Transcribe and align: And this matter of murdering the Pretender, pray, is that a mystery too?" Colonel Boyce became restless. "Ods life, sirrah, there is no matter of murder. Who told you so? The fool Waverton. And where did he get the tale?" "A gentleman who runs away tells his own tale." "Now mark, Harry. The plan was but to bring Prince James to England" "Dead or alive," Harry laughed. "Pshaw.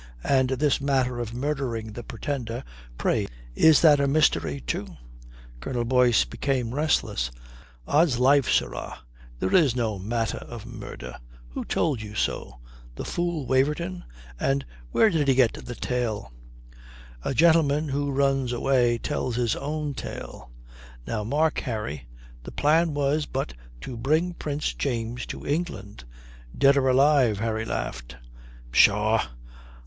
And 0.25 0.49
this 0.49 0.81
matter 0.81 1.19
of 1.19 1.31
murdering 1.31 1.93
the 1.93 2.01
Pretender, 2.01 2.63
pray, 2.97 3.27
is 3.53 3.81
that 3.81 3.99
a 3.99 4.07
mystery 4.07 4.59
too?" 4.59 4.87
Colonel 5.59 5.85
Boyce 5.85 6.25
became 6.25 6.73
restless. 6.73 7.29
"Ods 7.87 8.17
life, 8.17 8.49
sirrah, 8.51 9.01
there 9.37 9.53
is 9.53 9.75
no 9.75 9.99
matter 9.99 10.39
of 10.39 10.65
murder. 10.65 11.17
Who 11.49 11.63
told 11.63 12.01
you 12.01 12.15
so? 12.15 12.57
The 12.95 13.05
fool 13.05 13.45
Waverton. 13.45 14.03
And 14.39 14.65
where 14.91 15.11
did 15.11 15.27
he 15.27 15.35
get 15.35 15.53
the 15.53 15.75
tale?" 15.75 16.33
"A 17.23 17.35
gentleman 17.35 17.89
who 17.89 18.09
runs 18.09 18.51
away 18.51 18.97
tells 18.97 19.35
his 19.35 19.55
own 19.55 19.93
tale." 19.93 20.49
"Now 21.05 21.23
mark, 21.23 21.59
Harry. 21.59 22.07
The 22.41 22.51
plan 22.51 22.95
was 22.95 23.27
but 23.27 23.53
to 23.81 23.97
bring 23.97 24.33
Prince 24.33 24.73
James 24.73 25.27
to 25.27 25.45
England" 25.45 26.05
"Dead 26.57 26.75
or 26.75 26.87
alive," 26.87 27.37
Harry 27.37 27.65
laughed. 27.65 28.17
"Pshaw. 28.71 29.27